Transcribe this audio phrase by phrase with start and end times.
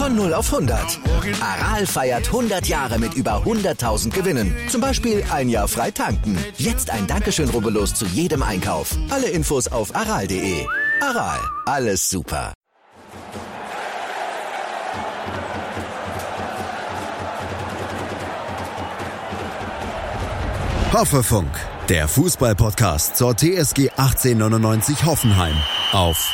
[0.00, 0.98] Von 0 auf 100.
[1.42, 4.56] Aral feiert 100 Jahre mit über 100.000 Gewinnen.
[4.70, 6.38] Zum Beispiel ein Jahr frei tanken.
[6.56, 8.96] Jetzt ein Dankeschön, rubbellos zu jedem Einkauf.
[9.10, 10.64] Alle Infos auf aral.de.
[11.02, 12.54] Aral, alles super.
[20.94, 21.50] Hoffefunk,
[21.90, 25.56] der Fußballpodcast zur TSG 1899 Hoffenheim
[25.92, 26.32] auf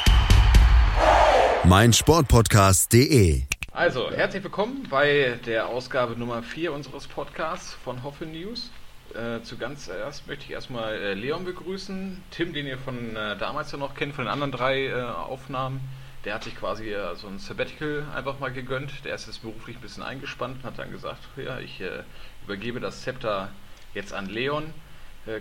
[1.64, 3.55] meinsportpodcast.de.
[3.76, 8.70] Also, herzlich willkommen bei der Ausgabe Nummer 4 unseres Podcasts von Hoffe News.
[9.12, 12.22] Äh, zu ganz erst möchte ich erstmal äh, Leon begrüßen.
[12.30, 15.82] Tim, den ihr von äh, damals ja noch kennt, von den anderen drei äh, Aufnahmen.
[16.24, 19.04] Der hat sich quasi äh, so ein Sabbatical einfach mal gegönnt.
[19.04, 22.02] Der ist jetzt beruflich ein bisschen eingespannt und hat dann gesagt, ja, ich äh,
[22.46, 23.50] übergebe das Zepter
[23.92, 24.72] jetzt an Leon,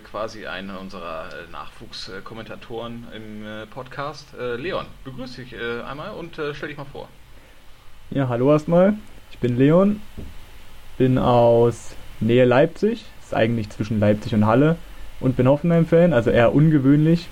[0.04, 4.26] quasi einer unserer Nachwuchskommentatoren im Podcast.
[4.36, 7.08] Leon, begrüße dich einmal und stell dich mal vor.
[8.10, 8.94] Ja, hallo erstmal.
[9.32, 10.00] Ich bin Leon,
[10.96, 14.76] bin aus Nähe Leipzig, ist eigentlich zwischen Leipzig und Halle
[15.18, 17.26] und bin Hoffenheim-Fan, also eher ungewöhnlich.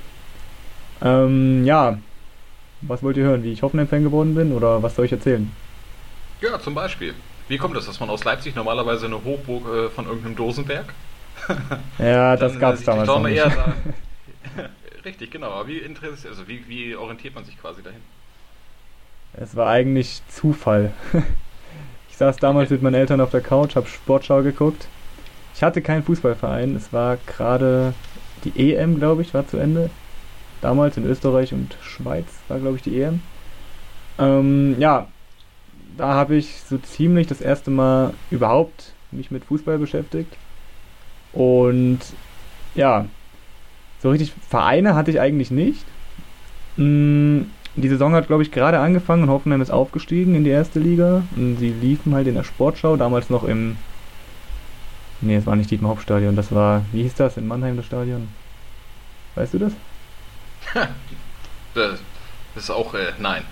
[1.00, 1.98] Ähm, ja,
[2.81, 5.50] was wollt ihr hören, wie ich Hoffenheim-Fan geworden bin oder was soll ich erzählen?
[6.41, 7.14] Ja, zum Beispiel.
[7.47, 10.92] Wie kommt es, dass man aus Leipzig normalerweise eine Hochburg äh, von irgendeinem Dosenberg
[11.98, 13.38] ja, das gab es äh, damals noch nicht.
[13.38, 13.75] Da,
[15.05, 15.50] richtig, genau.
[15.50, 18.00] Aber wie, also wie, wie orientiert man sich quasi dahin?
[19.37, 20.93] Es war eigentlich Zufall.
[22.09, 24.87] ich saß damals mit meinen Eltern auf der Couch, habe Sportschau geguckt.
[25.55, 26.77] Ich hatte keinen Fußballverein.
[26.77, 27.95] Es war gerade
[28.45, 29.91] die EM, glaube ich, war zu Ende.
[30.61, 33.21] Damals in Österreich und Schweiz war, glaube ich, die EM.
[34.19, 35.09] Ähm, ja,
[35.97, 40.33] da habe ich so ziemlich das erste Mal überhaupt mich mit Fußball beschäftigt.
[41.33, 42.01] Und
[42.75, 43.07] ja,
[44.01, 45.85] so richtig Vereine hatte ich eigentlich nicht.
[47.77, 51.25] Die Saison hat, glaube ich, gerade angefangen und Hoffenheim ist aufgestiegen in die erste Liga.
[51.36, 53.76] Und sie liefen halt in der Sportschau, damals noch im.
[55.21, 56.84] Nee, es war nicht Dietmar Hauptstadion, das war.
[56.93, 58.28] Wie hieß das in Mannheim, das Stadion?
[59.34, 59.72] Weißt du das?
[61.75, 62.00] das
[62.54, 62.94] ist auch.
[62.94, 63.43] Äh, nein.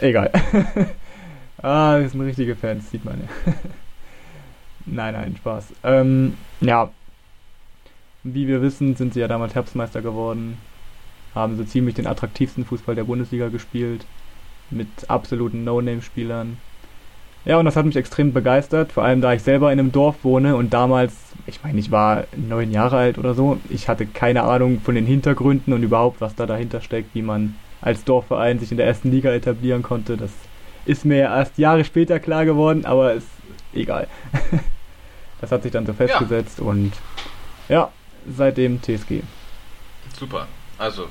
[0.00, 0.30] Egal.
[1.62, 3.52] ah, das sind richtige Fans, sieht man ja.
[4.86, 5.68] nein, nein, Spaß.
[5.84, 6.90] Ähm, ja,
[8.24, 10.58] wie wir wissen, sind sie ja damals Herbstmeister geworden,
[11.34, 14.06] haben so ziemlich den attraktivsten Fußball der Bundesliga gespielt,
[14.70, 16.58] mit absoluten No-Name-Spielern.
[17.44, 20.16] Ja, und das hat mich extrem begeistert, vor allem da ich selber in einem Dorf
[20.22, 21.14] wohne und damals,
[21.46, 25.04] ich meine, ich war neun Jahre alt oder so, ich hatte keine Ahnung von den
[25.04, 29.10] Hintergründen und überhaupt, was da dahinter steckt, wie man als Dorfverein sich in der ersten
[29.10, 30.16] Liga etablieren konnte.
[30.16, 30.30] Das
[30.86, 33.28] ist mir erst Jahre später klar geworden, aber ist
[33.74, 34.08] egal.
[35.42, 36.64] das hat sich dann so festgesetzt ja.
[36.64, 36.92] und
[37.68, 37.90] ja,
[38.26, 39.20] seitdem TSG.
[40.18, 40.48] Super.
[40.78, 41.08] Also,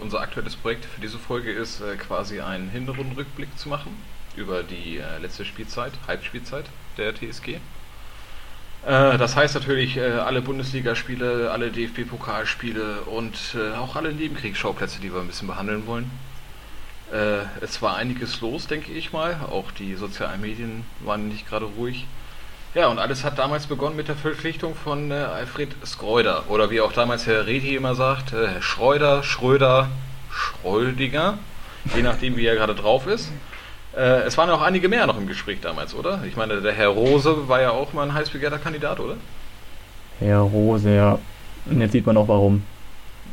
[0.00, 3.96] unser aktuelles Projekt für diese Folge ist äh, quasi einen Hinrundenrückblick zu machen
[4.36, 7.48] über die äh, letzte Spielzeit, Halbspielzeit der TSG.
[7.48, 15.12] Äh, das heißt natürlich äh, alle Bundesligaspiele, alle DFB-Pokalspiele und äh, auch alle Nebenkriegsschauplätze, die
[15.12, 16.10] wir ein bisschen behandeln wollen.
[17.12, 19.36] Äh, es war einiges los, denke ich mal.
[19.50, 22.06] Auch die sozialen Medien waren nicht gerade ruhig.
[22.74, 26.44] Ja, und alles hat damals begonnen mit der Verpflichtung von äh, Alfred Skreuder.
[26.50, 29.88] Oder wie auch damals Herr Reti immer sagt, äh, Schreuder, Schröder,
[30.30, 31.38] Schrödinger.
[31.96, 33.32] Je nachdem, wie er gerade drauf ist.
[33.96, 36.22] Äh, es waren auch einige mehr noch im Gespräch damals, oder?
[36.28, 39.16] Ich meine, der Herr Rose war ja auch mal ein heiß begehrter Kandidat, oder?
[40.18, 41.18] Herr Rose, ja.
[41.64, 42.64] Und jetzt sieht man auch warum.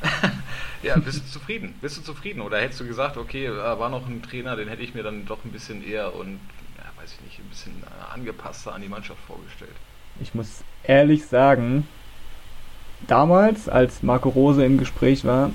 [0.81, 1.75] ja, bist du zufrieden?
[1.81, 2.39] Bist du zufrieden?
[2.39, 5.43] Oder hättest du gesagt, okay, war noch ein Trainer, den hätte ich mir dann doch
[5.43, 6.39] ein bisschen eher und
[7.05, 9.75] weiß ich nicht, ein bisschen äh, angepasster an die Mannschaft vorgestellt.
[10.19, 11.87] Ich muss ehrlich sagen,
[13.07, 15.51] damals, als Marco Rose im Gespräch war,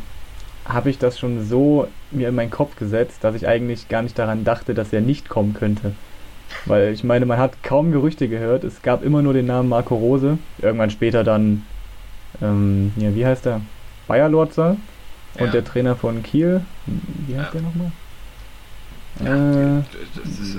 [0.65, 4.17] habe ich das schon so mir in meinen Kopf gesetzt, dass ich eigentlich gar nicht
[4.19, 5.93] daran dachte, dass er nicht kommen könnte.
[6.67, 8.63] Weil ich meine, man hat kaum Gerüchte gehört.
[8.63, 10.39] Es gab immer nur den Namen Marco Rose.
[10.59, 11.65] Irgendwann später dann,
[12.41, 13.61] ähm, ja, wie heißt er?
[14.07, 14.77] Bayer Lorzer.
[15.35, 15.53] Und ja.
[15.53, 16.63] der Trainer von Kiel.
[17.27, 17.61] Wie heißt ja.
[17.61, 17.93] der nochmal?
[19.19, 20.59] Ja, äh, ist, äh,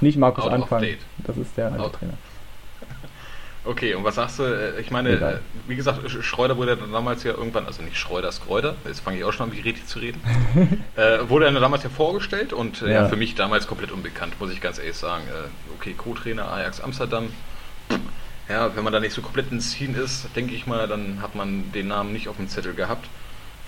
[0.00, 0.84] nicht Markus Anfang.
[1.18, 2.14] Das ist der alte Trainer.
[3.64, 4.44] Okay, und was sagst du?
[4.44, 5.40] Äh, ich meine, Egal.
[5.66, 9.24] wie gesagt, Schreuder wurde dann damals ja irgendwann, also nicht Schreuder, Schreuder, jetzt fange ich
[9.24, 10.20] auch schon an, wie richtig zu reden,
[10.96, 12.92] äh, wurde er damals ja vorgestellt und äh, ja.
[13.02, 13.08] ja.
[13.08, 15.24] für mich damals komplett unbekannt, muss ich ganz ehrlich sagen.
[15.26, 17.28] Äh, okay, Co-Trainer Ajax Amsterdam.
[18.48, 21.34] Ja, wenn man da nicht so komplett ins Ziehen ist, denke ich mal, dann hat
[21.34, 23.08] man den Namen nicht auf dem Zettel gehabt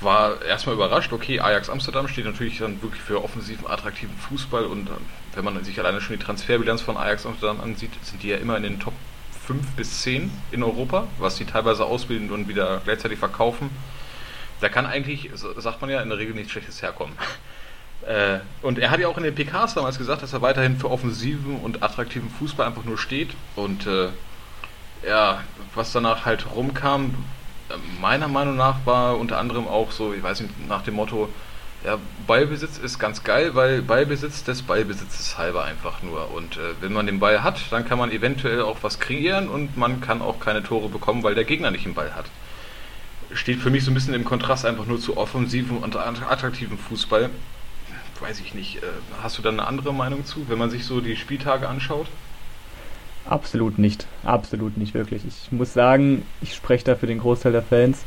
[0.01, 4.89] war erstmal überrascht, okay, Ajax Amsterdam steht natürlich dann wirklich für offensiven, attraktiven Fußball und
[4.89, 4.93] äh,
[5.35, 8.57] wenn man sich alleine schon die Transferbilanz von Ajax Amsterdam ansieht, sind die ja immer
[8.57, 8.95] in den Top
[9.47, 13.71] 5 bis 10 in Europa, was sie teilweise ausbilden und wieder gleichzeitig verkaufen.
[14.61, 17.15] Da kann eigentlich, sagt man ja, in der Regel nichts Schlechtes herkommen.
[18.07, 20.89] Äh, und er hat ja auch in den PKs damals gesagt, dass er weiterhin für
[20.89, 23.31] offensiven und attraktiven Fußball einfach nur steht.
[23.57, 24.11] Und äh,
[25.07, 25.43] ja,
[25.75, 27.13] was danach halt rumkam,
[28.01, 31.29] meiner Meinung nach war unter anderem auch so, ich weiß nicht, nach dem Motto,
[31.85, 36.33] ja, Ballbesitz ist ganz geil, weil Ballbesitz des Ballbesitzes halber einfach nur.
[36.33, 39.77] Und äh, wenn man den Ball hat, dann kann man eventuell auch was kreieren und
[39.77, 42.27] man kann auch keine Tore bekommen, weil der Gegner nicht den Ball hat.
[43.33, 47.31] Steht für mich so ein bisschen im Kontrast einfach nur zu offensiven und attraktiven Fußball.
[48.21, 48.83] Weiß ich nicht.
[48.83, 48.87] Äh,
[49.23, 52.09] hast du da eine andere Meinung zu, wenn man sich so die Spieltage anschaut?
[53.29, 54.07] Absolut nicht.
[54.25, 55.23] Absolut nicht, wirklich.
[55.27, 58.05] Ich muss sagen, ich spreche da für den Großteil der Fans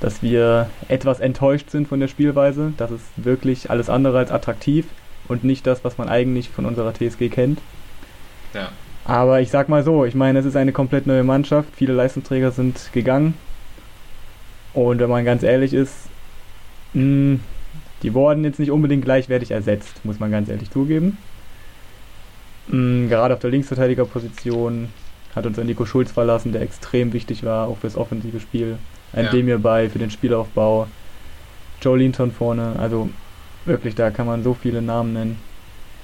[0.00, 2.72] dass wir etwas enttäuscht sind von der Spielweise.
[2.78, 4.86] Das ist wirklich alles andere als attraktiv
[5.28, 7.60] und nicht das, was man eigentlich von unserer TSG kennt.
[8.54, 8.70] Ja.
[9.04, 11.68] Aber ich sag mal so, ich meine, es ist eine komplett neue Mannschaft.
[11.76, 13.34] Viele Leistungsträger sind gegangen.
[14.72, 15.94] Und wenn man ganz ehrlich ist,
[16.94, 17.40] mh, hm,
[18.02, 21.18] die wurden jetzt nicht unbedingt gleichwertig ersetzt, muss man ganz ehrlich zugeben.
[22.70, 24.88] Gerade auf der Linksverteidigerposition
[25.34, 28.78] hat uns Nico Schulz verlassen, der extrem wichtig war, auch fürs offensive Spiel
[29.12, 29.30] ein ja.
[29.30, 30.86] Demir bei für den Spielaufbau.
[31.82, 33.08] Joe Linton vorne, also
[33.64, 35.38] wirklich, da kann man so viele Namen nennen.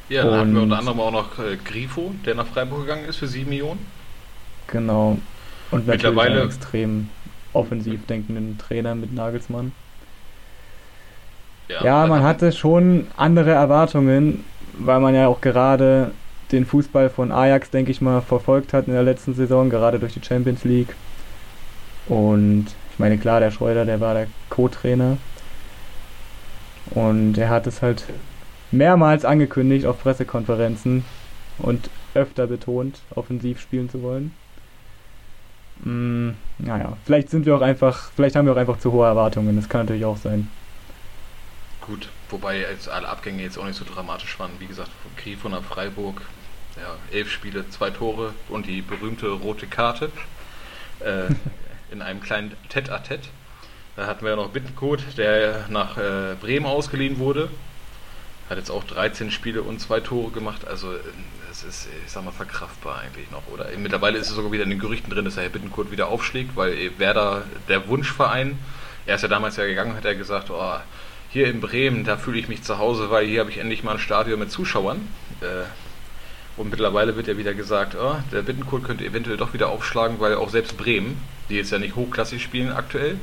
[0.09, 3.17] Ja, dann hatten wir unter anderem auch noch äh, Grifo, der nach Freiburg gegangen ist
[3.17, 3.85] für 7 Millionen.
[4.69, 5.19] Genau.
[5.71, 7.09] Und mittlerweile einen extrem
[7.53, 9.73] offensiv denkenden Trainer mit Nagelsmann.
[11.69, 14.45] Ja, ja man hatte schon andere Erwartungen,
[14.79, 16.13] weil man ja auch gerade
[16.53, 20.15] den Fußball von Ajax, denke ich mal, verfolgt hat in der letzten Saison, gerade durch
[20.15, 20.95] die Champions League.
[22.09, 25.19] Und ich meine, klar, der Schreuder, der war der Co-Trainer.
[26.91, 28.05] Und er hat es halt
[28.71, 31.05] mehrmals angekündigt auf Pressekonferenzen
[31.59, 34.33] und öfter betont, offensiv spielen zu wollen.
[35.85, 39.57] Mm, naja, vielleicht sind wir auch einfach, vielleicht haben wir auch einfach zu hohe Erwartungen,
[39.57, 40.49] das kann natürlich auch sein.
[41.81, 44.53] Gut, wobei jetzt alle Abgänge jetzt auch nicht so dramatisch waren.
[44.59, 46.23] Wie gesagt, von Grifo nach Freiburg,
[46.77, 50.11] ja, elf Spiele, zwei Tore und die berühmte rote Karte.
[51.01, 51.29] Äh,
[51.91, 53.29] in einem kleinen Tête-à-Tête.
[53.97, 57.49] Da hatten wir ja noch Bittenkot, der nach äh, Bremen ausgeliehen wurde.
[58.51, 60.67] Hat jetzt auch 13 Spiele und zwei Tore gemacht.
[60.67, 60.95] Also
[61.51, 63.67] es ist, ich sag mal, verkraftbar eigentlich noch, oder?
[63.79, 66.91] Mittlerweile ist es sogar wieder in den Gerüchten drin, dass Herr Bittenkurt wieder aufschlägt, weil
[66.99, 68.59] Werder, der Wunschverein,
[69.07, 70.77] er ist ja damals ja gegangen, hat er gesagt, oh,
[71.37, 73.93] hier in Bremen, da fühle ich mich zu Hause, weil hier habe ich endlich mal
[73.93, 75.07] ein Stadion mit Zuschauern.
[75.43, 75.65] Äh,
[76.57, 80.37] und mittlerweile wird ja wieder gesagt, oh, der Bittenkurt könnte eventuell doch wieder aufschlagen, weil
[80.37, 83.19] auch selbst Bremen, die jetzt ja nicht hochklassig spielen aktuell,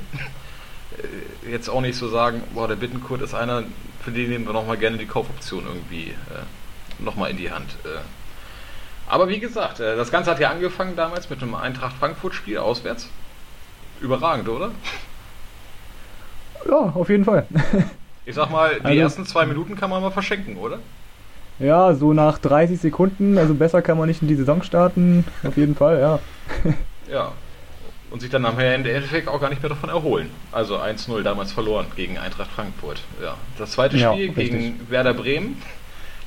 [1.45, 3.63] äh, jetzt auch nicht so sagen, boah, der Bittenkurt ist einer,
[4.03, 7.71] für den nehmen wir nochmal gerne die Kaufoption irgendwie äh, nochmal in die Hand.
[7.83, 7.97] Äh.
[9.07, 13.09] Aber wie gesagt, äh, das Ganze hat ja angefangen damals mit einem Eintracht-Frankfurt-Spiel auswärts.
[14.01, 14.69] Überragend, oder?
[16.69, 17.47] Ja, auf jeden Fall.
[18.25, 20.79] Ich sag mal, die also, ersten zwei Minuten kann man mal verschenken, oder?
[21.59, 25.57] Ja, so nach 30 Sekunden, also besser kann man nicht in die Saison starten, auf
[25.57, 26.19] jeden Fall, ja.
[27.11, 27.31] ja.
[28.09, 30.29] Und sich dann nachher im Endeffekt auch gar nicht mehr davon erholen.
[30.51, 33.01] Also 1-0 damals verloren gegen Eintracht Frankfurt.
[33.21, 33.35] Ja.
[33.57, 35.61] Das zweite Spiel ja, gegen Werder Bremen,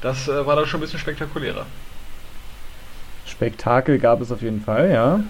[0.01, 1.67] das äh, war dann schon ein bisschen spektakulärer.
[3.25, 5.21] Spektakel gab es auf jeden Fall, ja.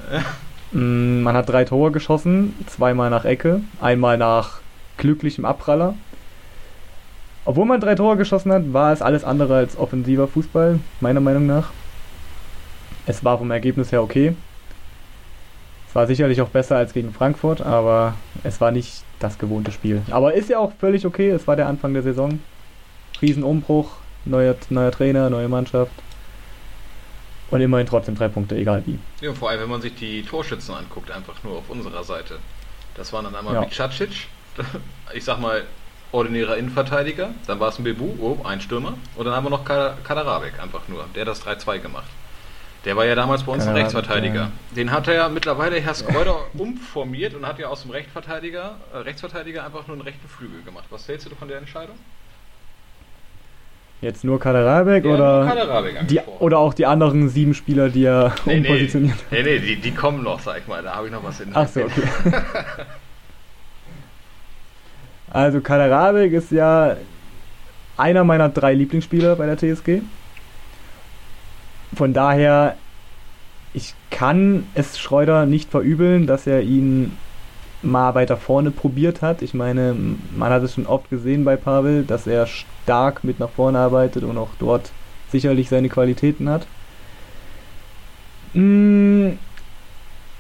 [0.73, 4.61] Mm, man hat drei Tore geschossen, zweimal nach Ecke, einmal nach
[4.97, 5.95] glücklichem Abpraller
[7.47, 11.47] obwohl man drei Tore geschossen hat, war es alles andere als offensiver Fußball, meiner Meinung
[11.47, 11.71] nach.
[13.07, 14.35] Es war vom Ergebnis her okay.
[15.89, 20.03] Es war sicherlich auch besser als gegen Frankfurt, aber es war nicht das gewohnte Spiel.
[20.11, 22.41] Aber ist ja auch völlig okay, es war der Anfang der Saison.
[23.23, 23.93] Riesenumbruch,
[24.25, 25.93] neuer, neuer Trainer, neue Mannschaft.
[27.51, 28.99] Und immerhin trotzdem drei Punkte, egal wie.
[29.21, 32.39] Ja, vor allem, wenn man sich die Torschützen anguckt, einfach nur auf unserer Seite.
[32.97, 33.61] Das waren dann einmal ja.
[33.61, 34.27] Micacic,
[35.15, 35.63] ich sag mal,
[36.13, 39.65] ordinärer Innenverteidiger, dann war es ein Bebu, oh, ein Stürmer, und dann haben wir noch
[39.65, 42.07] Kaderabek einfach nur, der das 3-2 gemacht.
[42.87, 44.43] Der war ja damals bei uns ein Rechtsverteidiger.
[44.43, 44.53] Ja.
[44.77, 48.99] Den hat er ja mittlerweile Herr Skreuder umformiert und hat ja aus dem Rechtsverteidiger, äh,
[48.99, 50.85] Rechtsverteidiger einfach nur einen rechten Flügel gemacht.
[50.91, 51.97] Was hältst du von der Entscheidung?
[54.03, 58.37] Jetzt nur Kaderabek ja, oder, Kaderabek die, oder auch die anderen sieben Spieler, die er
[58.45, 59.17] nee, umpositioniert?
[59.33, 60.81] Nee, nee, nee die, die kommen noch, sag ich mal.
[60.83, 61.51] Da habe ich noch was in.
[61.55, 62.03] Ach so, okay.
[65.31, 66.97] Also Kaderabek ist ja
[67.97, 70.03] einer meiner drei Lieblingsspieler bei der TSG.
[71.95, 72.77] Von daher,
[73.73, 77.17] ich kann es Schreuder nicht verübeln, dass er ihn
[77.83, 79.43] mal weiter vorne probiert hat.
[79.43, 79.95] Ich meine,
[80.37, 84.25] man hat es schon oft gesehen bei Pavel, dass er stark mit nach vorne arbeitet
[84.25, 84.93] und auch dort
[85.31, 86.67] sicherlich seine Qualitäten hat.
[88.55, 89.33] Mm,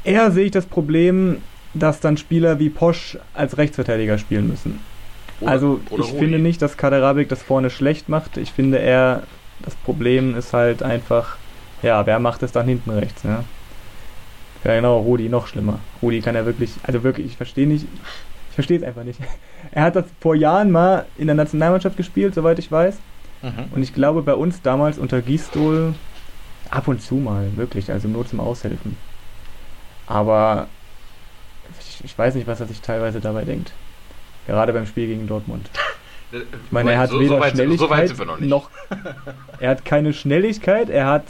[0.05, 1.43] eher sehe ich das Problem,
[1.79, 4.81] dass dann Spieler wie Posch als Rechtsverteidiger spielen müssen.
[5.41, 6.19] Oder, also oder ich Rudi.
[6.19, 8.37] finde nicht, dass Kaderabik das vorne schlecht macht.
[8.37, 9.23] Ich finde eher,
[9.61, 11.37] das Problem ist halt einfach,
[11.83, 13.45] ja, wer macht es dann hinten rechts, ne?
[14.65, 15.79] Ja genau, Rudi noch schlimmer.
[16.03, 17.85] Rudi kann ja wirklich, also wirklich, ich verstehe nicht,
[18.49, 19.21] ich verstehe es einfach nicht.
[19.73, 22.99] Er hat das vor Jahren mal in der Nationalmannschaft gespielt, soweit ich weiß.
[23.43, 23.65] Mhm.
[23.73, 25.95] Und ich glaube bei uns damals unter Gistol
[26.71, 28.97] ab und zu mal, wirklich, also nur zum Aushelfen.
[30.07, 30.69] Aber
[31.99, 33.73] ich, ich weiß nicht, was er sich teilweise dabei denkt.
[34.47, 35.69] Gerade beim Spiel gegen Dortmund.
[36.33, 38.71] Ich meine, er hat so, weder so weit, Schnelligkeit so noch, noch
[39.61, 41.25] er hat keine Schnelligkeit, er hat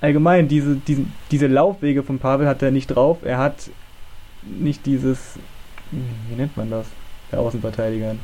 [0.00, 3.18] allgemein diese, diese, diese Laufwege von Pavel hat er nicht drauf.
[3.22, 3.70] Er hat
[4.42, 5.38] nicht dieses,
[5.90, 6.86] wie nennt man das,
[7.30, 8.16] der Außenverteidiger.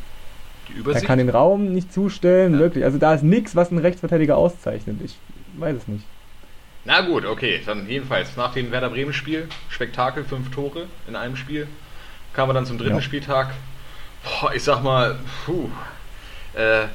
[0.84, 2.58] Er kann den Raum nicht zustellen, ja.
[2.58, 2.84] wirklich.
[2.84, 5.00] Also da ist nichts, was einen Rechtsverteidiger auszeichnet.
[5.02, 5.16] Ich
[5.56, 6.04] weiß es nicht.
[6.84, 11.36] Na gut, okay, dann jedenfalls nach dem Werder Bremen Spiel, Spektakel, fünf Tore in einem
[11.36, 11.66] Spiel,
[12.32, 13.02] kamen wir dann zum dritten ja.
[13.02, 13.52] Spieltag.
[14.24, 15.70] Boah, ich sag mal, puh,
[16.54, 16.86] äh,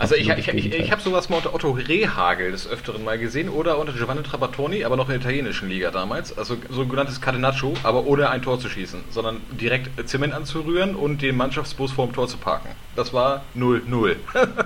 [0.00, 3.50] also ich, ich, ich, ich habe sowas mal unter Otto Rehagel des Öfteren mal gesehen
[3.50, 6.36] oder unter Giovanni Trapattoni, aber noch in der italienischen Liga damals.
[6.38, 11.36] Also sogenanntes Catenaccio, aber ohne ein Tor zu schießen, sondern direkt Zement anzurühren und den
[11.36, 12.70] Mannschaftsbus vorm Tor zu parken.
[12.96, 14.16] Das war 0-0.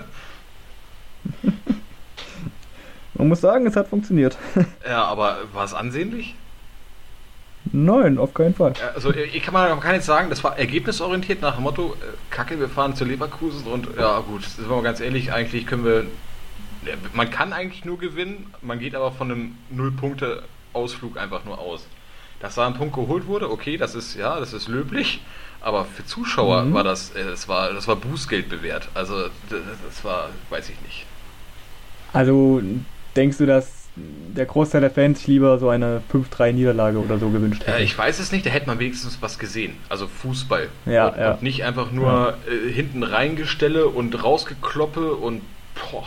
[3.25, 4.37] Man muss sagen, es hat funktioniert.
[4.87, 6.35] ja, aber war es ansehnlich?
[7.73, 8.75] Nein, auf keinen Fall.
[8.95, 12.61] Also ich kann, man kann jetzt sagen, das war ergebnisorientiert nach dem Motto, äh, Kacke,
[12.61, 16.05] wir fahren zu Leverkusen und ja gut, sind wir mal ganz ehrlich, eigentlich können wir,
[17.15, 21.87] man kann eigentlich nur gewinnen, man geht aber von einem Null-Punkte-Ausflug einfach nur aus.
[22.41, 25.23] Dass da ein Punkt geholt wurde, okay, das ist, ja, das ist löblich,
[25.63, 26.75] aber für Zuschauer mhm.
[26.75, 28.91] war das, äh, das war, das war Bußgeld bewährt.
[28.93, 31.07] Also das war, weiß ich nicht.
[32.13, 32.61] Also
[33.17, 37.63] denkst du, dass der Großteil der Fans sich lieber so eine 5-3-Niederlage oder so gewünscht
[37.65, 37.79] hätte.
[37.79, 39.77] Äh, ich weiß es nicht, da hätte man wenigstens was gesehen.
[39.89, 40.69] Also Fußball.
[40.87, 41.33] Ja, und, ja.
[41.33, 42.53] und nicht einfach nur ja.
[42.53, 45.43] äh, hinten reingestelle und rausgekloppe und
[45.75, 46.05] boah.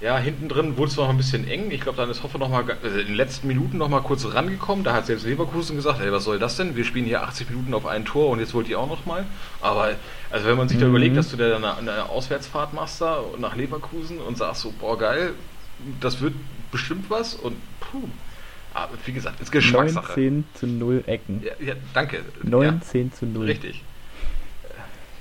[0.00, 1.72] Ja, hinten drin wurde es noch ein bisschen eng.
[1.72, 4.24] Ich glaube, dann ist Hoffe noch mal also in den letzten Minuten noch mal kurz
[4.32, 4.84] rangekommen.
[4.84, 6.76] Da hat selbst Leverkusen gesagt, hey, was soll das denn?
[6.76, 9.26] Wir spielen hier 80 Minuten auf ein Tor und jetzt wollt ihr auch noch mal.
[9.60, 9.90] Aber
[10.30, 10.82] also wenn man sich mhm.
[10.82, 14.72] da überlegt, dass du da eine, eine Auswärtsfahrt machst da nach Leverkusen und sagst so,
[14.78, 15.34] boah geil,
[16.00, 16.34] das wird
[16.70, 18.08] bestimmt was und puh.
[18.74, 20.20] Aber wie gesagt, ist Geschmackssache.
[20.20, 21.42] 19 zu 0 Ecken.
[21.42, 22.20] Ja, ja danke.
[22.42, 23.46] 19 ja, zu 0.
[23.46, 23.82] Richtig.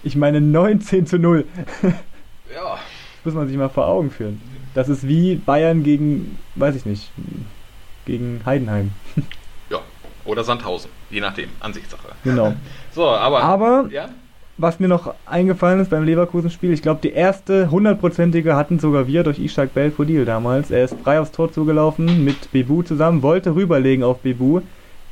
[0.03, 1.45] Ich meine 19 zu 0.
[2.53, 2.77] ja.
[3.23, 4.41] Das muss man sich mal vor Augen führen.
[4.73, 7.09] Das ist wie Bayern gegen, weiß ich nicht,
[8.05, 8.91] gegen Heidenheim.
[9.69, 9.79] ja,
[10.23, 12.09] oder Sandhausen, je nachdem, Ansichtssache.
[12.23, 12.53] Genau.
[12.93, 13.41] So, aber.
[13.41, 14.09] Aber ja?
[14.57, 19.23] Was mir noch eingefallen ist beim Leverkusen-Spiel, ich glaube, die erste hundertprozentige hatten sogar wir
[19.23, 20.71] durch Ishak Belfodil damals.
[20.71, 24.61] Er ist frei aufs Tor zugelaufen mit Bebu zusammen, wollte rüberlegen auf Bebu.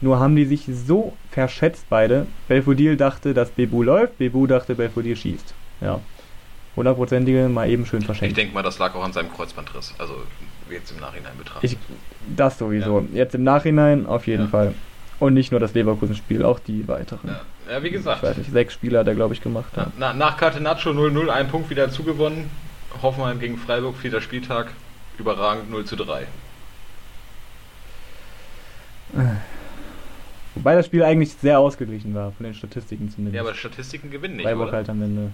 [0.01, 2.25] Nur haben die sich so verschätzt beide.
[2.47, 5.53] Belfodil dachte, dass Bebu läuft, Bebu dachte, Belfodil schießt.
[5.81, 5.99] Ja.
[6.75, 8.31] Hundertprozentige mal eben schön verschenkt.
[8.31, 9.93] Ich denke mal, das lag auch an seinem Kreuzbandriss.
[9.97, 10.15] Also
[10.69, 11.77] jetzt im Nachhinein betrachtet.
[12.35, 12.99] das sowieso.
[12.99, 13.19] Ja.
[13.19, 14.49] Jetzt im Nachhinein auf jeden ja.
[14.49, 14.73] Fall.
[15.19, 17.29] Und nicht nur das Leverkusen-Spiel, auch die weiteren.
[17.29, 17.41] Ja.
[17.69, 18.21] Ja, wie gesagt.
[18.21, 19.71] Ich weiß nicht, sechs Spieler hat er, glaube ich, gemacht.
[19.75, 19.87] Ja.
[19.97, 22.49] Na, nach Catenaccio 0-0, ein Punkt wieder zugewonnen.
[23.01, 24.71] Hoffenheim gegen Freiburg, vierter Spieltag.
[25.17, 26.27] Überragend 0 zu 3.
[30.55, 33.35] Wobei das Spiel eigentlich sehr ausgeglichen war, von den Statistiken zumindest.
[33.35, 34.45] Ja, aber Statistiken gewinnen nicht.
[34.45, 34.77] Freiburg oder?
[34.77, 35.31] halt am Ende.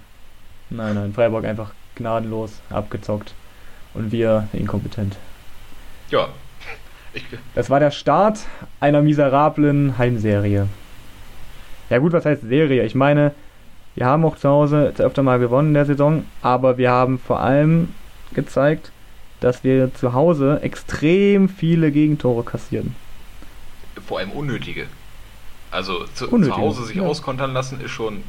[0.70, 3.34] Nein, nein, Freiburg einfach gnadenlos abgezockt.
[3.94, 5.18] Und wir inkompetent.
[6.10, 6.30] Ja.
[7.56, 8.40] Das war der Start
[8.80, 10.68] einer miserablen Heimserie.
[11.90, 12.86] Ja gut, was heißt Serie?
[12.86, 13.34] Ich meine,
[13.96, 17.42] wir haben auch zu Hause öfter mal gewonnen in der Saison, aber wir haben vor
[17.42, 17.94] allem
[18.34, 18.92] gezeigt,
[19.42, 22.96] dass wir zu Hause extrem viele Gegentore kassieren.
[24.08, 24.88] Vor allem unnötige.
[25.72, 27.04] Also zu, unnötige, zu Hause sich ja.
[27.04, 28.24] auskontern lassen ist schon.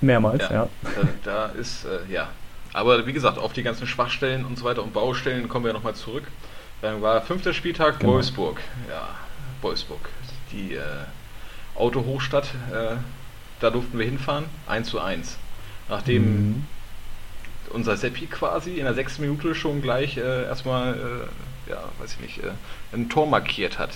[0.00, 0.52] Mehrmals, ja.
[0.52, 0.68] ja.
[0.82, 2.28] Da, da, ist, äh, ja.
[2.72, 5.94] Aber wie gesagt, auf die ganzen Schwachstellen und so weiter und Baustellen kommen wir nochmal
[5.94, 6.24] zurück.
[6.82, 8.14] Dann war fünfter Spieltag genau.
[8.14, 8.60] Wolfsburg.
[8.88, 9.08] Ja,
[9.62, 10.08] Wolfsburg.
[10.52, 10.82] Die äh,
[11.74, 12.96] Autohochstadt, äh,
[13.60, 15.38] da durften wir hinfahren, 1 zu 1.
[15.88, 16.66] Nachdem mhm.
[17.70, 22.20] unser Seppi quasi in der sechsten Minute schon gleich äh, erstmal, äh, ja, weiß ich
[22.20, 22.50] nicht, äh,
[22.92, 23.90] ein Tor markiert hat.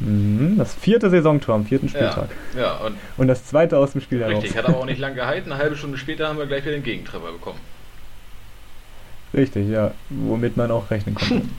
[0.00, 2.30] Mhm, das vierte Saisontor am vierten Spieltag.
[2.54, 4.42] Ja, ja und, und, das zweite aus dem Spiel heraus.
[4.42, 5.52] Richtig, hat aber auch nicht lange gehalten.
[5.52, 7.60] Eine halbe Stunde später haben wir gleich wieder den Gegentreffer bekommen.
[9.32, 9.92] Richtig, ja.
[10.08, 11.42] Womit man auch rechnen konnte.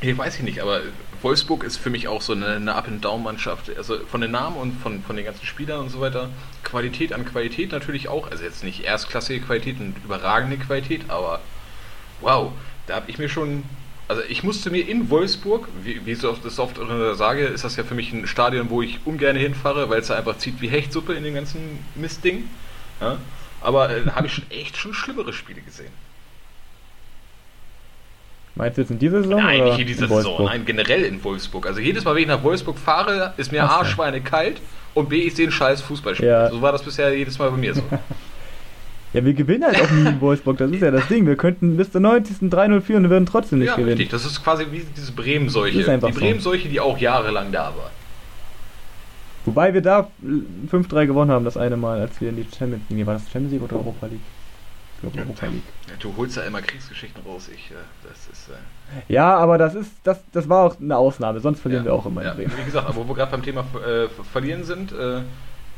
[0.00, 0.82] Ich weiß ich nicht, aber
[1.22, 3.74] Wolfsburg ist für mich auch so eine, eine Up-and-Down-Mannschaft.
[3.74, 6.28] Also von den Namen und von, von den ganzen Spielern und so weiter.
[6.62, 8.30] Qualität an Qualität natürlich auch.
[8.30, 11.40] Also jetzt nicht erstklassige Qualität und überragende Qualität, aber
[12.20, 12.52] wow,
[12.86, 13.62] da habe ich mir schon
[14.08, 16.78] Also ich musste mir in Wolfsburg, wie, wie ich das oft
[17.14, 20.16] sage, ist das ja für mich ein Stadion, wo ich ungern hinfahre, weil es da
[20.16, 22.44] einfach zieht wie Hechtsuppe in den ganzen Mistding.
[23.00, 23.16] Ja?
[23.62, 25.92] Aber äh, da habe ich schon echt schon schlimmere Spiele gesehen.
[28.56, 29.40] Meinst du jetzt in dieser Saison?
[29.40, 31.66] Nein, oder nicht in dieser in Saison, nein, generell in Wolfsburg.
[31.66, 33.80] Also jedes Mal, wenn ich nach Wolfsburg fahre, ist mir Ach.
[33.80, 34.60] A, Schweine kalt
[34.94, 36.28] und B, ich sehe ein scheiß Fußballspiel.
[36.28, 36.50] Ja.
[36.50, 37.82] So war das bisher jedes Mal bei mir so.
[39.12, 41.24] Ja, wir gewinnen halt auch nie in Wolfsburg, das ist ja das Ding.
[41.24, 42.50] Wir könnten bis zur 90.
[42.50, 43.90] 3-0 führen und würden trotzdem nicht ja, gewinnen.
[43.90, 44.08] richtig.
[44.08, 45.78] Das ist quasi wie diese Bremen-Seuche.
[45.78, 46.18] Die so.
[46.18, 47.92] Bremen-Seuche, die auch jahrelang da war.
[49.44, 50.10] Wobei wir da
[50.68, 53.06] 5-3 gewonnen haben, das eine Mal, als wir in die Champions League.
[53.06, 54.18] War das Champions League oder Europa League?
[55.06, 55.62] Europa League.
[55.88, 57.48] Ja, du holst ja immer Kriegsgeschichten raus.
[57.52, 58.48] Ich, äh, das ist.
[58.48, 61.94] Äh, Ja, aber das ist, das, das war auch eine Ausnahme, sonst verlieren ja, wir
[61.94, 62.52] auch immer in Bremen.
[62.58, 65.22] Wie gesagt, aber wo wir gerade beim Thema äh, Verlieren sind, äh,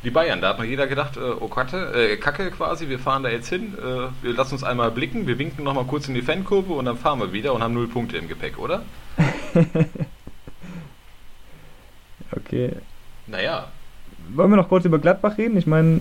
[0.04, 3.22] die Bayern, da hat noch jeder gedacht, äh, oh Kacke, äh, Kacke quasi, wir fahren
[3.22, 3.74] da jetzt hin,
[4.22, 7.18] wir lassen uns einmal blicken, wir winken nochmal kurz in die Fankurve und dann fahren
[7.18, 8.82] wir wieder und haben null Punkte im Gepäck, oder?
[12.32, 12.72] Okay.
[13.26, 13.68] Naja.
[14.34, 15.56] Wollen wir noch kurz über Gladbach reden?
[15.56, 16.00] Ich meine,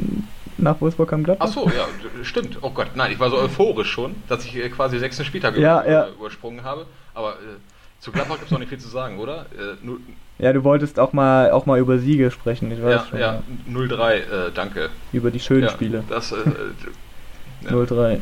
[0.57, 1.47] nach Wolfsburg kam Gladbach.
[1.49, 1.85] Ach so, ja,
[2.23, 2.57] stimmt.
[2.61, 5.81] Oh Gott, nein, ich war so euphorisch schon, dass ich äh, quasi sechsten Spieltag Ja,
[5.81, 6.07] über, ja.
[6.09, 6.85] übersprungen habe.
[7.13, 7.57] Aber äh,
[7.99, 9.45] zu Gladbach gibt es auch nicht viel zu sagen, oder?
[9.53, 9.97] Äh, nu,
[10.39, 13.19] Ja, du wolltest auch mal, auch mal über Siege sprechen, ich weiß ja, schon.
[13.19, 14.89] ja, 0-3, äh, danke.
[15.13, 16.03] Über die schönen ja, Spiele.
[16.09, 16.35] Das, äh,
[17.61, 17.69] ja.
[17.71, 18.19] 0-3.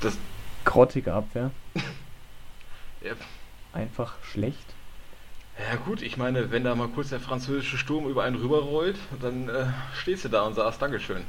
[0.00, 0.18] das,
[0.64, 1.50] Grottige Abwehr.
[3.02, 3.12] ja,
[3.72, 4.74] Einfach schlecht.
[5.58, 9.48] Ja gut, ich meine, wenn da mal kurz der französische Sturm über einen rüberrollt, dann
[9.48, 11.24] äh, stehst du da und sagst Dankeschön.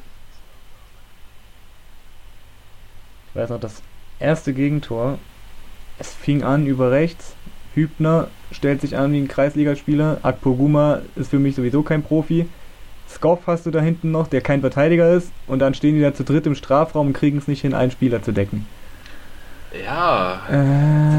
[3.30, 3.82] Ich weiß noch, das
[4.20, 5.20] erste Gegentor,
[6.00, 7.36] es fing an über rechts.
[7.74, 10.20] Hübner stellt sich an wie ein Kreisligaspieler.
[10.24, 12.48] Akpoguma ist für mich sowieso kein Profi.
[13.08, 15.32] Skoff hast du da hinten noch, der kein Verteidiger ist.
[15.48, 17.92] Und dann stehen die da zu dritt im Strafraum und kriegen es nicht hin, einen
[17.92, 18.66] Spieler zu decken.
[19.72, 21.19] Ja, Äh,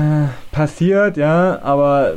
[0.60, 2.14] passiert, ja, aber äh,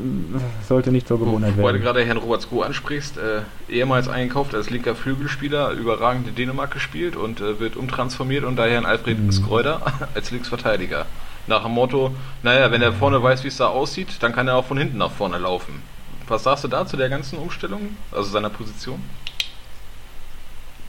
[0.67, 1.81] sollte nicht zur wo, Gewohnheit weil du werden.
[1.81, 7.15] gerade Herrn Robert Sko ansprichst, äh, ehemals eingekauft als linker Flügelspieler, überragend in Dänemark gespielt
[7.15, 9.31] und äh, wird umtransformiert und daher ein Alfred Mhm.
[9.31, 9.81] Skreuder
[10.15, 11.05] als Linksverteidiger.
[11.47, 14.55] Nach dem Motto, naja, wenn er vorne weiß, wie es da aussieht, dann kann er
[14.57, 15.81] auch von hinten nach vorne laufen.
[16.27, 18.99] Was sagst du da zu der ganzen Umstellung, also seiner Position?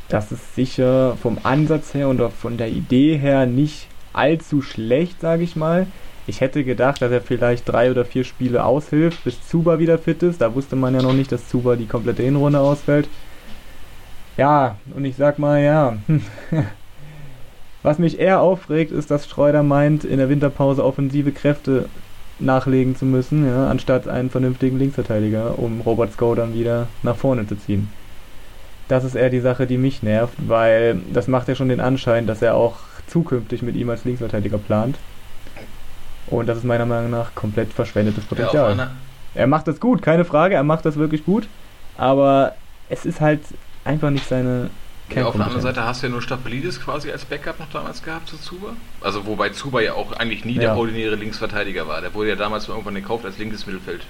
[0.08, 5.20] Das ist sicher vom Ansatz her und auch von der Idee her nicht allzu schlecht,
[5.20, 5.86] sage ich mal.
[6.26, 10.22] Ich hätte gedacht, dass er vielleicht drei oder vier Spiele aushilft, bis Zuba wieder fit
[10.22, 10.40] ist.
[10.40, 13.08] Da wusste man ja noch nicht, dass Zuba die komplette Hinrunde ausfällt.
[14.36, 15.96] Ja, und ich sag mal, ja.
[17.82, 21.90] Was mich eher aufregt, ist, dass Schreuder meint, in der Winterpause offensive Kräfte
[22.38, 27.46] nachlegen zu müssen, ja, anstatt einen vernünftigen Linksverteidiger, um Robert Sko dann wieder nach vorne
[27.46, 27.88] zu ziehen.
[28.88, 32.26] Das ist eher die Sache, die mich nervt, weil das macht ja schon den Anschein,
[32.26, 34.96] dass er auch zukünftig mit ihm als Linksverteidiger plant.
[36.38, 38.72] Und das ist meiner Meinung nach komplett verschwendetes Ja, Potenzial.
[38.72, 38.90] einer,
[39.34, 41.46] er macht das gut, keine Frage, er macht das wirklich gut,
[41.96, 42.54] aber
[42.88, 43.40] es ist halt
[43.84, 44.70] einfach nicht seine
[45.14, 45.60] ja, auf der anderen.
[45.62, 48.68] Seite hast du ja nur Stapelidis quasi als Backup noch damals gehabt zu Zuba.
[49.02, 50.76] Also wobei Zuba ja auch eigentlich nie der Ja.
[50.76, 52.00] ordinäre Linksverteidiger war.
[52.00, 54.02] Der wurde ja damals mal irgendwann gekauft als linkes Mittelfeld.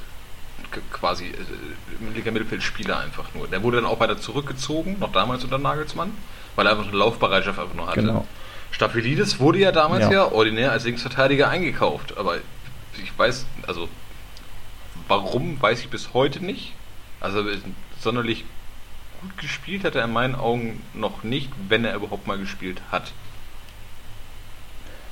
[0.93, 3.47] Quasi äh, linker Mittelfeldspieler einfach nur.
[3.49, 6.11] Der wurde dann auch weiter zurückgezogen, noch damals unter Nagelsmann,
[6.57, 8.01] weil er einfach eine Laufbereitschaft einfach nur hatte.
[8.01, 8.27] Genau.
[8.71, 10.13] Stapelidis wurde ja damals ja.
[10.13, 10.33] Ja.
[10.33, 12.39] ordinär als Linksverteidiger eingekauft, aber
[13.03, 13.89] ich weiß, also
[15.09, 16.73] warum, weiß ich bis heute nicht.
[17.21, 17.43] Also
[18.01, 18.45] sonderlich
[19.21, 23.13] gut gespielt hat er in meinen Augen noch nicht, wenn er überhaupt mal gespielt hat.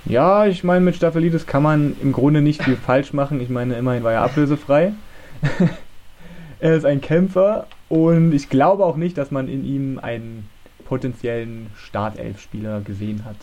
[0.05, 3.41] Ja, ich meine, mit Staphelidis kann man im Grunde nicht viel falsch machen.
[3.41, 4.93] Ich meine, immerhin war er ablösefrei.
[6.61, 10.49] er ist ein Kämpfer und ich glaube auch nicht, dass man in ihm einen
[10.85, 13.37] potenziellen Startelf-Spieler gesehen hat.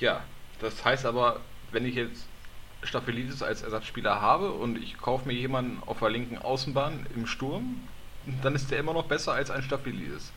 [0.00, 0.22] Ja,
[0.60, 2.26] das heißt aber, wenn ich jetzt
[2.82, 7.76] Staphelidis als Ersatzspieler habe und ich kaufe mir jemanden auf der linken Außenbahn im Sturm,
[8.42, 10.32] dann ist der immer noch besser als ein Staphelidis.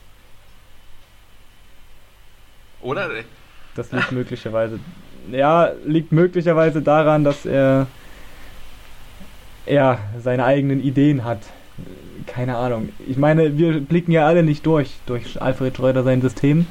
[2.82, 3.10] Oder?
[3.76, 4.80] Das liegt möglicherweise,
[5.32, 7.88] ja, liegt möglicherweise daran, dass er
[9.66, 11.42] ja seine eigenen Ideen hat.
[12.28, 12.90] Keine Ahnung.
[13.08, 16.68] Ich meine, wir blicken ja alle nicht durch durch Alfred Schreuder sein System.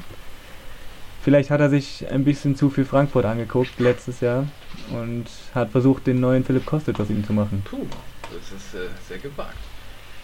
[1.23, 4.47] Vielleicht hat er sich ein bisschen zu viel Frankfurt angeguckt letztes Jahr
[4.91, 7.63] und hat versucht, den neuen Philipp Kostic aus ihm zu machen.
[7.69, 7.87] Puh,
[8.21, 9.57] das ist äh, sehr gewagt.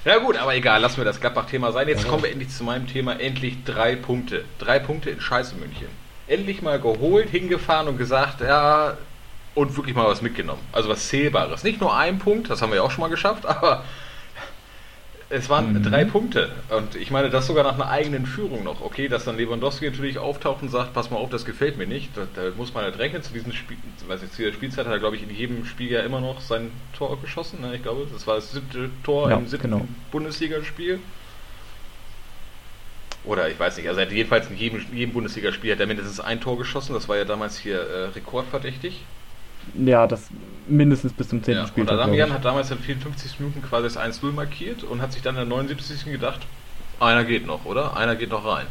[0.05, 1.87] Ja gut, aber egal, lassen wir das Gladbach-Thema sein.
[1.87, 3.19] Jetzt kommen wir endlich zu meinem Thema.
[3.19, 4.45] Endlich drei Punkte.
[4.57, 5.87] Drei Punkte in Scheiße München.
[6.27, 8.97] Endlich mal geholt, hingefahren und gesagt, ja,
[9.53, 10.61] und wirklich mal was mitgenommen.
[10.71, 11.63] Also was Zählbares.
[11.63, 13.83] Nicht nur ein Punkt, das haben wir ja auch schon mal geschafft, aber
[15.33, 15.83] Es waren mhm.
[15.83, 16.49] drei Punkte.
[16.69, 18.81] Und ich meine, das sogar nach einer eigenen Führung noch.
[18.81, 22.09] Okay, dass dann Lewandowski natürlich auftaucht und sagt, pass mal auf, das gefällt mir nicht.
[22.17, 23.23] Da, da muss man halt rechnen.
[23.23, 25.89] Zu diesem Spiel, weiß ich, zu der Spielzeit hat er, glaube ich, in jedem Spiel
[25.89, 27.61] ja immer noch sein Tor geschossen.
[27.61, 27.75] Ne?
[27.75, 29.87] Ich glaube, das war das siebte Tor ja, im siebten genau.
[30.11, 30.99] Bundesligaspiel.
[33.23, 36.19] Oder ich weiß nicht, also er hat jedenfalls in jedem, jedem Bundesligaspiel hat er mindestens
[36.19, 36.93] ein Tor geschossen.
[36.93, 39.05] Das war ja damals hier äh, rekordverdächtig.
[39.75, 40.29] Ja, das
[40.67, 41.55] mindestens bis zum 10.
[41.55, 41.93] Ja, Spieltag.
[41.93, 45.35] Und Adamian hat damals in 54 Minuten quasi das 1-0 markiert und hat sich dann
[45.35, 46.05] in der 79.
[46.05, 46.41] gedacht,
[46.99, 47.97] einer geht noch, oder?
[47.97, 48.67] Einer geht noch rein.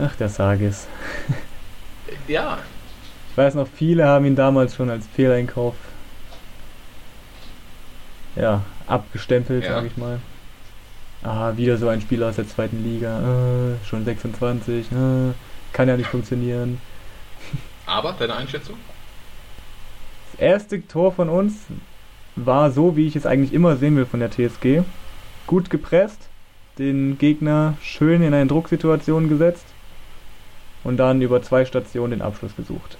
[0.00, 0.86] Ach, der Sargis.
[2.28, 2.58] ja.
[3.30, 5.74] Ich weiß noch, viele haben ihn damals schon als Fehleinkauf
[8.36, 9.74] ja, abgestempelt, ja.
[9.74, 10.20] sag ich mal.
[11.22, 13.20] Ah, wieder so ein Spieler aus der zweiten Liga.
[13.20, 14.90] Äh, schon 26.
[14.90, 14.94] Äh,
[15.72, 16.80] kann ja nicht funktionieren.
[17.86, 18.76] Aber, deine Einschätzung?
[20.32, 21.66] Das erste Tor von uns
[22.36, 24.82] war so, wie ich es eigentlich immer sehen will von der TSG.
[25.46, 26.28] Gut gepresst,
[26.78, 29.66] den Gegner schön in eine Drucksituation gesetzt
[30.84, 32.96] und dann über zwei Stationen den Abschluss gesucht.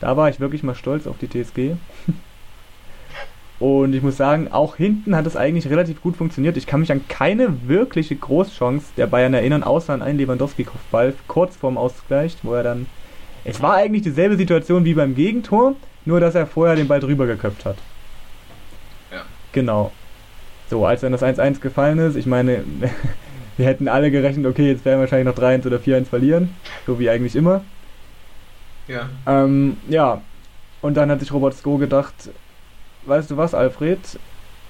[0.00, 1.76] Da war ich wirklich mal stolz auf die TSG.
[3.58, 6.58] Und ich muss sagen, auch hinten hat es eigentlich relativ gut funktioniert.
[6.58, 11.56] Ich kann mich an keine wirkliche Großchance der Bayern erinnern, außer an einen Lewandowski-Kopfball kurz
[11.56, 12.86] vorm Ausgleich, wo er dann
[13.48, 17.26] es war eigentlich dieselbe Situation wie beim Gegentor, nur dass er vorher den Ball drüber
[17.26, 17.76] geköpft hat.
[19.12, 19.22] Ja.
[19.52, 19.92] Genau.
[20.68, 22.64] So, als dann das 1-1 gefallen ist, ich meine,
[23.56, 26.56] wir hätten alle gerechnet, okay, jetzt werden wir wahrscheinlich noch 3-1 oder 4-1 verlieren.
[26.86, 27.62] So wie eigentlich immer.
[28.88, 29.08] Ja.
[29.26, 30.22] Ähm, ja.
[30.82, 32.14] Und dann hat sich Robert Sko gedacht,
[33.06, 34.00] weißt du was, Alfred,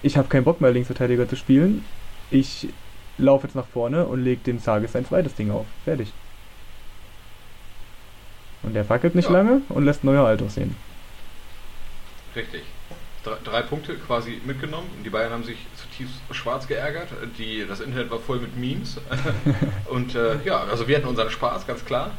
[0.03, 1.83] ich habe keinen Bock mehr, Linksverteidiger zu spielen.
[2.31, 2.69] Ich
[3.17, 5.65] laufe jetzt nach vorne und lege dem Sages sein zweites Ding auf.
[5.85, 6.12] Fertig.
[8.62, 9.33] Und der fackelt nicht ja.
[9.33, 10.77] lange und lässt neuer alt aussehen.
[12.35, 12.62] Richtig.
[13.25, 14.88] Drei, drei, Punkte quasi mitgenommen.
[15.05, 17.09] Die Bayern haben sich zutiefst schwarz geärgert.
[17.38, 18.99] Die, das Internet war voll mit Memes.
[19.87, 22.12] und äh, ja, also wir hatten unseren Spaß, ganz klar.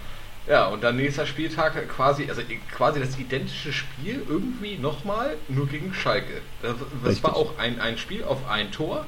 [0.48, 5.94] Ja, und dann nächster Spieltag quasi, also quasi das identische Spiel irgendwie nochmal, nur gegen
[5.94, 6.42] Schalke.
[6.62, 9.06] Das, das war auch ein, ein Spiel auf ein Tor.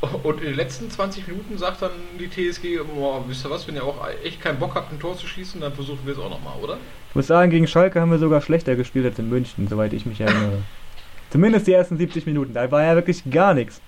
[0.00, 3.74] Und in den letzten 20 Minuten sagt dann die TSG, boah, wisst ihr was, wenn
[3.74, 6.30] ihr auch echt keinen Bock habt, ein Tor zu schießen, dann versuchen wir es auch
[6.30, 6.78] nochmal, oder?
[7.08, 10.06] Ich muss sagen, gegen Schalke haben wir sogar schlechter gespielt als in München, soweit ich
[10.06, 10.62] mich erinnere.
[11.30, 13.80] Zumindest die ersten 70 Minuten, da war ja wirklich gar nichts.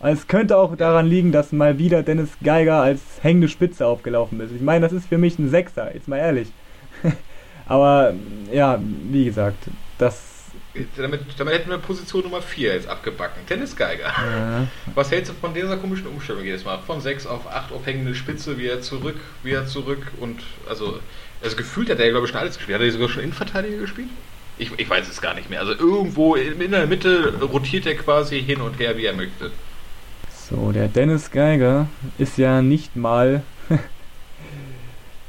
[0.00, 4.38] Also es könnte auch daran liegen, dass mal wieder Dennis Geiger als hängende Spitze aufgelaufen
[4.40, 4.52] ist.
[4.52, 6.48] Ich meine, das ist für mich ein Sechser, jetzt mal ehrlich.
[7.66, 8.12] Aber
[8.52, 9.56] ja, wie gesagt,
[9.96, 10.33] das
[10.96, 13.46] damit, damit hätten wir Position Nummer 4 jetzt abgebacken.
[13.46, 14.06] Tennis Geiger.
[14.06, 14.66] Ja.
[14.94, 16.78] Was hältst du von dieser komischen Umstellung jedes Mal?
[16.86, 20.98] Von 6 auf 8 auf hängende Spitze, wieder zurück, wieder zurück und also,
[21.42, 22.78] also gefühlt hat er glaube ich schon alles gespielt.
[22.78, 24.08] Hat er sogar schon Innenverteidiger gespielt?
[24.58, 25.60] Ich, ich weiß es gar nicht mehr.
[25.60, 29.50] Also irgendwo in der Mitte rotiert er quasi hin und her, wie er möchte.
[30.50, 33.42] So, der Dennis Geiger ist ja nicht mal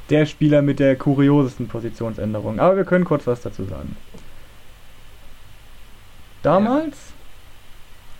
[0.10, 2.60] der Spieler mit der kuriosesten Positionsänderung.
[2.60, 3.96] Aber wir können kurz was dazu sagen.
[6.46, 6.96] Damals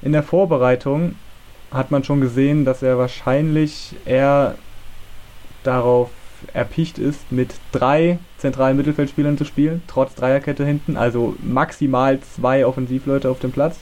[0.02, 1.14] in der Vorbereitung
[1.70, 4.56] hat man schon gesehen, dass er wahrscheinlich eher
[5.64, 6.10] darauf
[6.52, 13.30] erpicht ist, mit drei zentralen Mittelfeldspielern zu spielen, trotz Dreierkette hinten, also maximal zwei Offensivleute
[13.30, 13.78] auf dem Platz.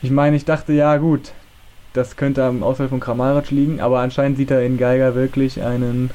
[0.00, 1.32] Ich meine, ich dachte, ja gut,
[1.92, 6.10] das könnte am Ausfall von Kramaric liegen, aber anscheinend sieht er in Geiger wirklich einen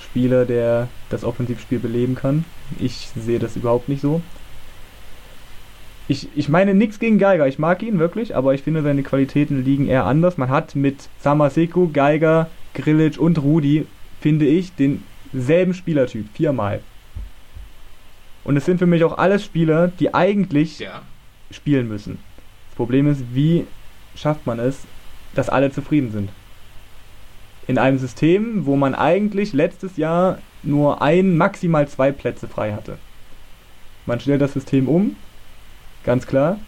[0.00, 2.44] Spieler, der das Offensivspiel beleben kann.
[2.80, 4.20] Ich sehe das überhaupt nicht so
[6.08, 9.64] ich, ich meine nichts gegen Geiger, ich mag ihn wirklich, aber ich finde seine Qualitäten
[9.64, 10.36] liegen eher anders.
[10.36, 13.86] Man hat mit Samaseko, Geiger, Grilic und Rudi,
[14.20, 16.80] finde ich, denselben Spielertyp, viermal.
[18.44, 21.02] Und es sind für mich auch alles Spieler, die eigentlich ja.
[21.50, 22.18] spielen müssen.
[22.68, 23.66] Das Problem ist, wie
[24.14, 24.84] schafft man es,
[25.34, 26.30] dass alle zufrieden sind?
[27.66, 32.98] In einem System, wo man eigentlich letztes Jahr nur ein, maximal zwei Plätze frei hatte.
[34.06, 35.16] Man stellt das System um,
[36.06, 36.58] Ganz klar.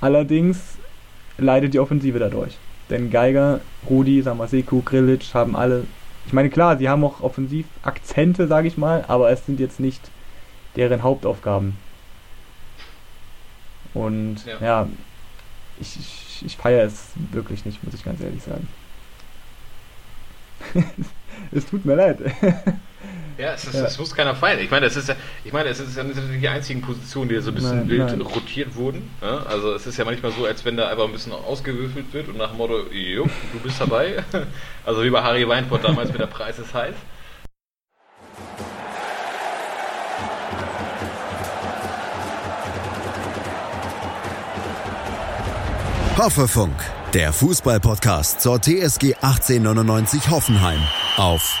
[0.00, 0.78] Allerdings
[1.38, 2.56] leidet die Offensive dadurch.
[2.88, 5.84] Denn Geiger, Rudi, Samaseku, Grilic haben alle.
[6.26, 10.10] Ich meine, klar, sie haben auch Offensivakzente, sage ich mal, aber es sind jetzt nicht
[10.76, 11.76] deren Hauptaufgaben.
[13.92, 14.88] Und ja, ja
[15.80, 18.68] ich, ich, ich feiere es wirklich nicht, muss ich ganz ehrlich sagen.
[21.50, 22.18] es tut mir leid.
[23.38, 23.84] Ja, es, ist, ja.
[23.84, 24.58] es muss keiner feiern.
[24.58, 27.52] Ich meine, es ist ich meine, es ist ja nicht die einzigen Positionen, die so
[27.52, 28.20] ein bisschen nein, wild nein.
[28.20, 29.08] rotiert wurden.
[29.22, 29.44] Ja?
[29.46, 32.36] Also es ist ja manchmal so, als wenn da einfach ein bisschen ausgewürfelt wird und
[32.36, 34.24] nach dem Motto, jo, du bist dabei.
[34.84, 36.94] Also wie bei Harry Weinfurt damals mit der Preis ist heiß.
[46.16, 46.74] Hoffefunk,
[47.12, 50.80] der Fußball-Podcast zur TSG 1899 Hoffenheim
[51.18, 51.60] auf